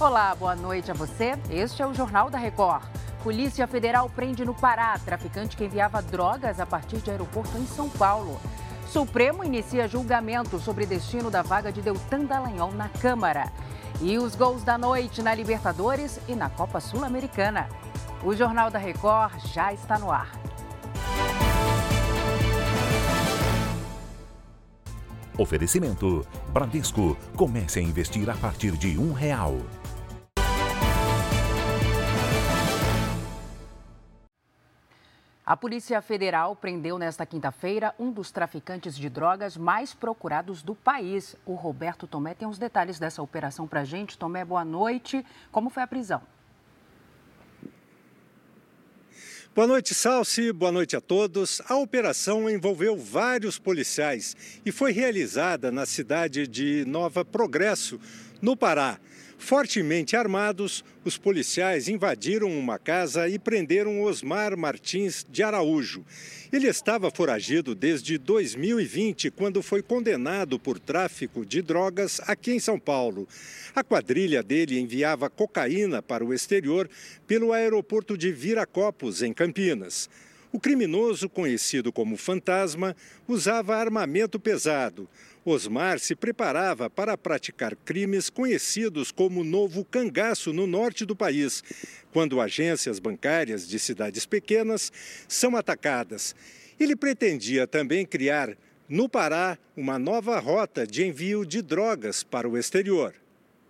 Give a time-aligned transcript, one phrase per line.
[0.00, 1.34] Olá, boa noite a você.
[1.50, 2.82] Este é o Jornal da Record.
[3.22, 7.86] Polícia Federal prende no Pará traficante que enviava drogas a partir de aeroporto em São
[7.90, 8.40] Paulo.
[8.88, 13.52] Supremo inicia julgamento sobre destino da vaga de Deltan Dallagnol na Câmara.
[14.00, 17.68] E os gols da noite na Libertadores e na Copa Sul-Americana.
[18.24, 20.30] O Jornal da Record já está no ar.
[25.36, 27.18] Oferecimento: Bradesco.
[27.36, 29.58] Comece a investir a partir de um real.
[35.50, 41.34] A Polícia Federal prendeu nesta quinta-feira um dos traficantes de drogas mais procurados do país.
[41.44, 44.16] O Roberto Tomé tem os detalhes dessa operação para a gente.
[44.16, 45.26] Tomé, boa noite.
[45.50, 46.22] Como foi a prisão?
[49.52, 50.52] Boa noite, Salsi.
[50.52, 51.60] Boa noite a todos.
[51.68, 57.98] A operação envolveu vários policiais e foi realizada na cidade de Nova Progresso,
[58.40, 58.98] no Pará.
[59.40, 66.04] Fortemente armados, os policiais invadiram uma casa e prenderam Osmar Martins de Araújo.
[66.52, 72.78] Ele estava foragido desde 2020, quando foi condenado por tráfico de drogas aqui em São
[72.78, 73.26] Paulo.
[73.74, 76.88] A quadrilha dele enviava cocaína para o exterior
[77.26, 80.10] pelo aeroporto de Viracopos, em Campinas.
[80.52, 82.96] O criminoso, conhecido como Fantasma,
[83.28, 85.08] usava armamento pesado.
[85.44, 91.62] Osmar se preparava para praticar crimes conhecidos como Novo Cangaço no norte do país,
[92.12, 94.92] quando agências bancárias de cidades pequenas
[95.28, 96.34] são atacadas.
[96.80, 98.56] Ele pretendia também criar,
[98.88, 103.14] no Pará, uma nova rota de envio de drogas para o exterior.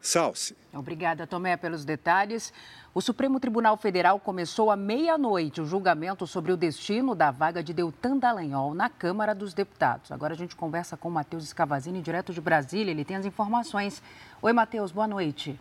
[0.00, 0.56] Salce.
[0.72, 2.52] Obrigada, Tomé, pelos detalhes.
[2.94, 7.72] O Supremo Tribunal Federal começou à meia-noite o julgamento sobre o destino da vaga de
[7.72, 10.10] Deltan Dallagnol na Câmara dos Deputados.
[10.10, 12.90] Agora a gente conversa com o Matheus Escavazini, direto de Brasília.
[12.90, 14.02] Ele tem as informações.
[14.40, 15.58] Oi, Matheus, boa noite.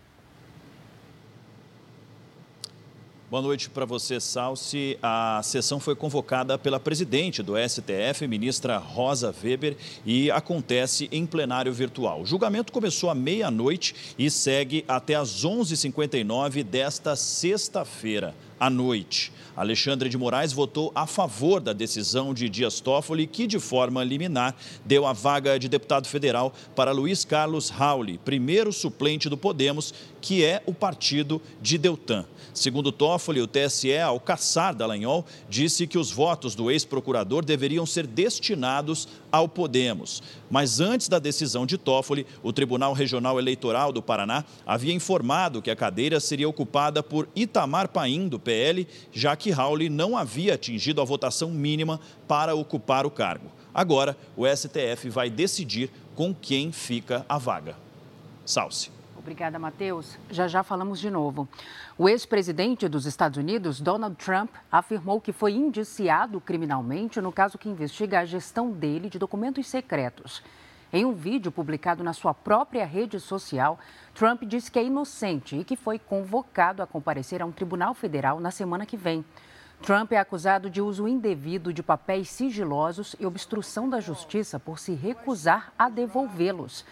[3.30, 4.98] Boa noite para você, Salsi.
[5.04, 11.72] A sessão foi convocada pela presidente do STF, ministra Rosa Weber, e acontece em plenário
[11.72, 12.22] virtual.
[12.22, 19.32] O julgamento começou à meia-noite e segue até às 11h59 desta sexta-feira à noite.
[19.56, 24.56] Alexandre de Moraes votou a favor da decisão de Dias Toffoli, que, de forma liminar,
[24.86, 30.46] deu a vaga de deputado federal para Luiz Carlos Rauli, primeiro suplente do Podemos, que
[30.46, 32.26] é o partido de Deltan.
[32.54, 38.08] Segundo Toffoli, o TSE, ao caçar Dallagnol, disse que os votos do ex-procurador deveriam ser
[38.08, 40.24] destinados ao Podemos.
[40.50, 45.70] Mas antes da decisão de Toffoli, o Tribunal Regional Eleitoral do Paraná havia informado que
[45.70, 51.00] a cadeira seria ocupada por Itamar Paim, do PL, já que Rauli não havia atingido
[51.02, 53.52] a votação mínima para ocupar o cargo.
[53.72, 57.76] Agora, o STF vai decidir com quem fica a vaga.
[58.44, 58.90] Salce.
[59.16, 60.18] Obrigada, Matheus.
[60.32, 61.48] Já já falamos de novo.
[61.96, 67.70] O ex-presidente dos Estados Unidos, Donald Trump, afirmou que foi indiciado criminalmente no caso que
[67.70, 70.42] investiga a gestão dele de documentos secretos.
[70.92, 73.78] Em um vídeo publicado na sua própria rede social,
[74.16, 78.40] Trump disse que é inocente e que foi convocado a comparecer a um tribunal federal
[78.40, 79.24] na semana que vem.
[79.84, 84.94] Trump é acusado de uso indevido de papéis sigilosos e obstrução da justiça por se
[84.94, 86.84] recusar a devolvê-los.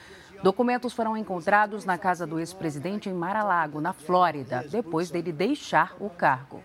[0.44, 6.08] Documentos foram encontrados na casa do ex-presidente em Mar-a-Lago, na Flórida, depois dele deixar o
[6.08, 6.62] cargo.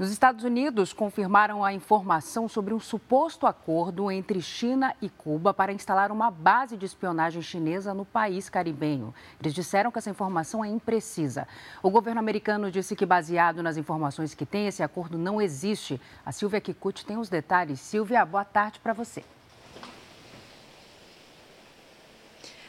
[0.00, 5.74] Nos Estados Unidos, confirmaram a informação sobre um suposto acordo entre China e Cuba para
[5.74, 9.14] instalar uma base de espionagem chinesa no país caribenho.
[9.38, 11.46] Eles disseram que essa informação é imprecisa.
[11.82, 16.00] O governo americano disse que, baseado nas informações que tem, esse acordo não existe.
[16.24, 17.78] A Silvia Kikuchi tem os detalhes.
[17.78, 19.22] Silvia, boa tarde para você.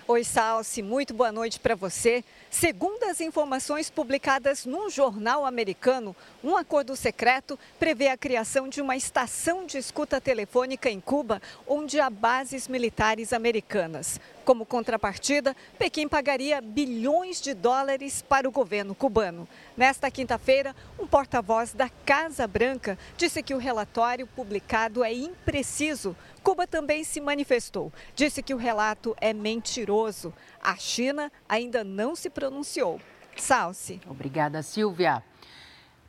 [0.07, 2.23] Oi, Salsi, muito boa noite para você.
[2.49, 8.95] Segundo as informações publicadas num jornal americano, um acordo secreto prevê a criação de uma
[8.95, 14.19] estação de escuta telefônica em Cuba, onde há bases militares americanas.
[14.43, 19.47] Como contrapartida, Pequim pagaria bilhões de dólares para o governo cubano.
[19.77, 26.15] Nesta quinta-feira, um porta-voz da Casa Branca disse que o relatório publicado é impreciso.
[26.41, 30.33] Cuba também se manifestou, disse que o relato é mentiroso.
[30.61, 32.99] A China ainda não se pronunciou.
[33.35, 34.01] Salce.
[34.07, 35.23] Obrigada, Silvia.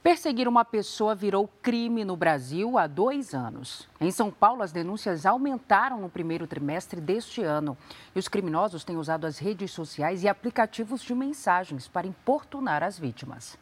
[0.02, 3.88] Perseguir uma pessoa virou crime no Brasil há dois anos.
[4.00, 7.78] Em São Paulo, as denúncias aumentaram no primeiro trimestre deste ano.
[8.12, 12.98] E os criminosos têm usado as redes sociais e aplicativos de mensagens para importunar as
[12.98, 13.56] vítimas.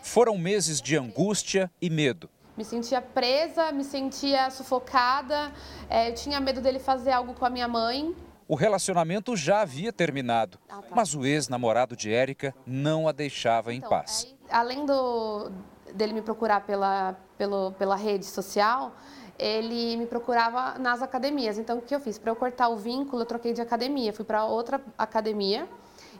[0.00, 2.30] Foram meses de angústia e medo.
[2.56, 5.50] Me sentia presa, me sentia sufocada,
[5.90, 8.14] é, eu tinha medo dele fazer algo com a minha mãe.
[8.46, 10.56] O relacionamento já havia terminado,
[10.94, 14.36] mas o ex-namorado de Érica não a deixava em então, paz.
[14.50, 15.50] Além do,
[15.94, 18.92] dele me procurar pela, pelo, pela rede social,
[19.38, 21.58] ele me procurava nas academias.
[21.58, 22.18] Então, o que eu fiz?
[22.18, 24.12] Para eu cortar o vínculo, eu troquei de academia.
[24.12, 25.68] Fui para outra academia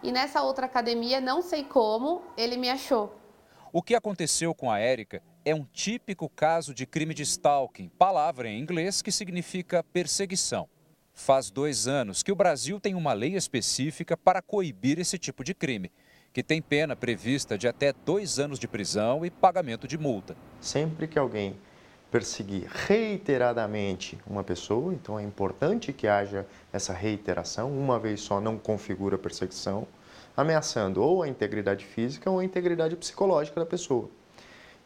[0.02, 3.14] e nessa outra academia, não sei como, ele me achou.
[3.72, 8.48] O que aconteceu com a Érica é um típico caso de crime de stalking, palavra
[8.48, 10.68] em inglês que significa perseguição.
[11.12, 15.54] Faz dois anos que o Brasil tem uma lei específica para coibir esse tipo de
[15.54, 15.90] crime,
[16.34, 20.36] que tem pena prevista de até dois anos de prisão e pagamento de multa.
[20.60, 21.56] Sempre que alguém
[22.10, 28.58] perseguir reiteradamente uma pessoa, então é importante que haja essa reiteração, uma vez só não
[28.58, 29.86] configura perseguição,
[30.36, 34.10] ameaçando ou a integridade física ou a integridade psicológica da pessoa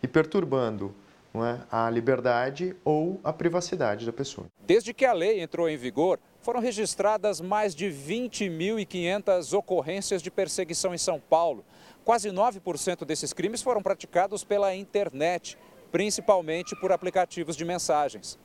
[0.03, 0.95] e perturbando
[1.35, 4.47] é, a liberdade ou a privacidade da pessoa.
[4.67, 10.95] Desde que a lei entrou em vigor, foram registradas mais de 20.500 ocorrências de perseguição
[10.95, 11.65] em São Paulo.
[12.05, 15.59] Quase 9% desses crimes foram praticados pela internet,
[15.91, 18.39] principalmente por aplicativos de mensagens.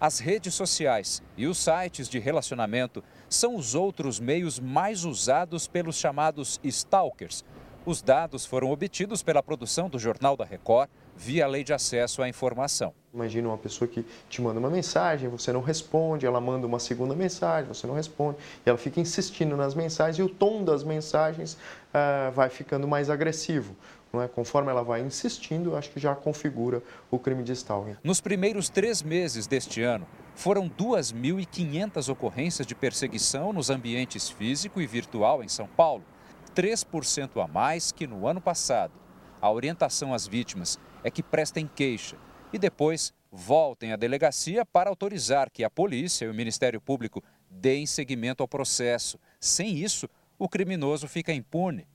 [0.00, 5.96] As redes sociais e os sites de relacionamento são os outros meios mais usados pelos
[5.96, 7.44] chamados stalkers.
[7.86, 12.28] Os dados foram obtidos pela produção do Jornal da Record via lei de acesso à
[12.28, 12.92] informação.
[13.12, 17.14] Imagina uma pessoa que te manda uma mensagem, você não responde, ela manda uma segunda
[17.14, 21.54] mensagem, você não responde, e ela fica insistindo nas mensagens e o tom das mensagens
[21.54, 23.76] uh, vai ficando mais agressivo.
[24.12, 24.28] Não é?
[24.28, 27.96] Conforme ela vai insistindo, acho que já configura o crime de stalking.
[28.02, 30.06] Nos primeiros três meses deste ano,
[30.36, 36.04] foram 2.500 ocorrências de perseguição nos ambientes físico e virtual em São Paulo,
[36.54, 38.92] 3% a mais que no ano passado.
[39.40, 42.16] A orientação às vítimas é que prestem queixa
[42.52, 47.84] e depois voltem à delegacia para autorizar que a polícia e o Ministério Público deem
[47.84, 49.18] seguimento ao processo.
[49.38, 50.08] Sem isso,
[50.38, 51.86] o criminoso fica impune.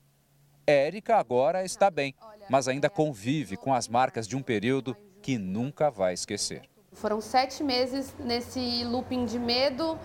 [0.66, 2.14] Érica agora está bem,
[2.48, 6.62] mas ainda convive com as marcas de um período que nunca vai esquecer.
[6.92, 9.98] Foram sete meses nesse looping de medo,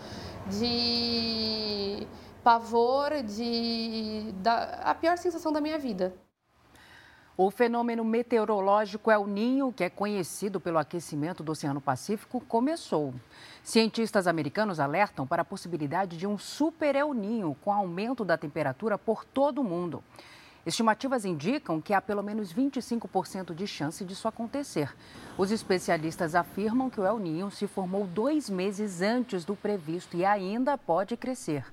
[0.50, 2.08] de
[2.44, 6.14] pavor, de da, a pior sensação da minha vida.
[7.38, 13.14] O fenômeno meteorológico El Ninho, que é conhecido pelo aquecimento do Oceano Pacífico, começou.
[13.62, 18.98] Cientistas americanos alertam para a possibilidade de um super El Ninho com aumento da temperatura
[18.98, 20.02] por todo o mundo.
[20.66, 24.96] Estimativas indicam que há pelo menos 25% de chance disso acontecer.
[25.38, 30.24] Os especialistas afirmam que o El Ninho se formou dois meses antes do previsto e
[30.24, 31.66] ainda pode crescer.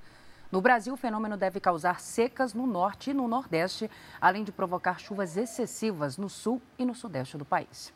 [0.52, 3.90] No Brasil, o fenômeno deve causar secas no norte e no nordeste,
[4.20, 7.90] além de provocar chuvas excessivas no sul e no sudeste do país.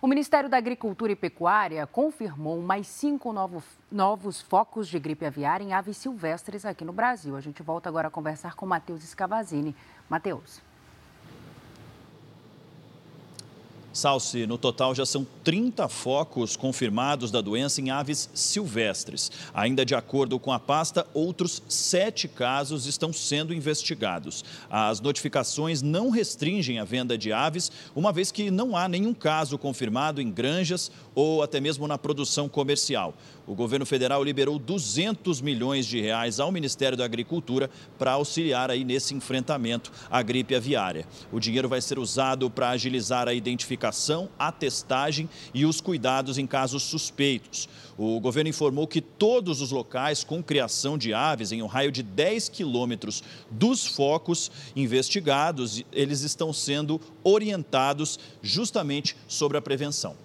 [0.00, 5.64] O Ministério da Agricultura e Pecuária confirmou mais cinco novos, novos focos de gripe aviária
[5.64, 7.34] em aves silvestres aqui no Brasil.
[7.34, 9.74] A gente volta agora a conversar com Matheus Scavazini.
[10.08, 10.67] Matheus.
[13.98, 19.30] Salsi, no total já são 30 focos confirmados da doença em aves silvestres.
[19.52, 24.44] Ainda de acordo com a pasta, outros sete casos estão sendo investigados.
[24.70, 29.58] As notificações não restringem a venda de aves, uma vez que não há nenhum caso
[29.58, 33.12] confirmado em granjas ou até mesmo na produção comercial.
[33.48, 37.68] O governo federal liberou 200 milhões de reais ao Ministério da Agricultura
[37.98, 41.06] para auxiliar aí nesse enfrentamento à gripe aviária.
[41.32, 46.38] O dinheiro vai ser usado para agilizar a identificação identificação, a testagem e os cuidados
[46.38, 47.68] em casos suspeitos.
[47.96, 52.02] O governo informou que todos os locais com criação de aves em um raio de
[52.02, 60.16] 10 quilômetros dos focos investigados, eles estão sendo orientados justamente sobre a prevenção.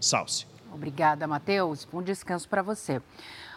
[0.00, 0.46] Salce.
[0.72, 1.86] Obrigada, Matheus.
[1.90, 3.00] Bom descanso para você.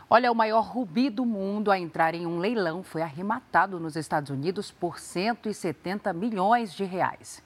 [0.10, 4.30] Olha, o maior rubi do mundo a entrar em um leilão foi arrematado nos Estados
[4.30, 7.44] Unidos por 170 milhões de reais.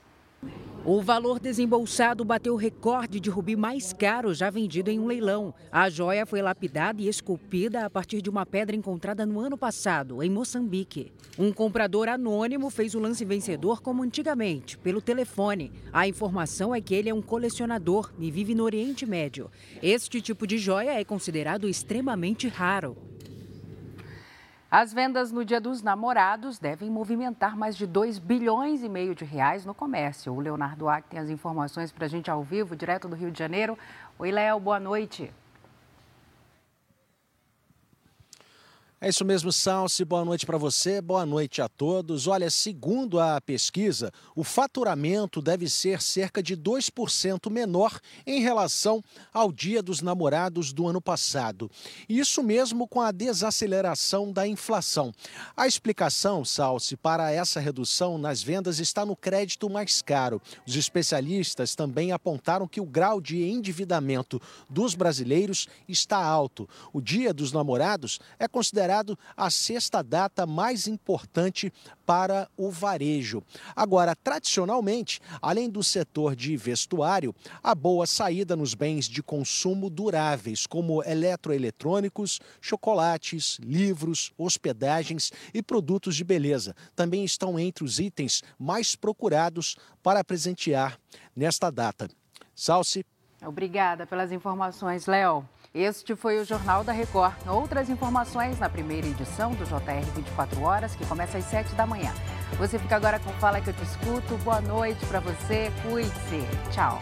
[0.84, 5.54] O valor desembolsado bateu o recorde de rubi mais caro já vendido em um leilão.
[5.72, 10.24] A joia foi lapidada e esculpida a partir de uma pedra encontrada no ano passado,
[10.24, 11.12] em Moçambique.
[11.38, 15.72] Um comprador anônimo fez o lance vencedor como antigamente, pelo telefone.
[15.94, 19.52] A informação é que ele é um colecionador e vive no Oriente Médio.
[19.84, 23.11] Este tipo de joia é considerado extremamente raro.
[24.74, 29.26] As vendas no Dia dos Namorados devem movimentar mais de 2 bilhões e meio de
[29.26, 30.34] reais no comércio.
[30.34, 33.38] O Leonardo Ack tem as informações para a gente ao vivo, direto do Rio de
[33.38, 33.78] Janeiro.
[34.18, 35.30] Oi, Léo, boa noite.
[39.04, 40.06] É isso mesmo, Salsi.
[40.06, 42.28] Boa noite para você, boa noite a todos.
[42.28, 49.04] Olha, segundo a pesquisa, o faturamento deve ser cerca de 2% menor em relação
[49.34, 51.68] ao Dia dos Namorados do ano passado.
[52.08, 55.12] Isso mesmo com a desaceleração da inflação.
[55.58, 60.40] A explicação, Salsi, para essa redução nas vendas está no crédito mais caro.
[60.68, 64.40] Os especialistas também apontaram que o grau de endividamento
[64.70, 66.70] dos brasileiros está alto.
[66.94, 71.72] O Dia dos Namorados é considerado considerado a sexta data mais importante
[72.06, 73.42] para o varejo.
[73.74, 77.34] Agora, tradicionalmente, além do setor de vestuário,
[77.64, 86.16] a boa saída nos bens de consumo duráveis, como eletroeletrônicos, chocolates, livros, hospedagens e produtos
[86.16, 91.00] de beleza, também estão entre os itens mais procurados para presentear
[91.36, 92.10] nesta data.
[92.54, 93.06] Salce.
[93.44, 95.48] Obrigada pelas informações, Léo.
[95.74, 97.34] Este foi o Jornal da Record.
[97.48, 102.14] Outras informações na primeira edição do JR 24 Horas, que começa às 7 da manhã.
[102.58, 104.38] Você fica agora com Fala que eu te escuto.
[104.44, 105.72] Boa noite para você.
[105.84, 106.42] Cuide-se.
[106.72, 107.00] Tchau.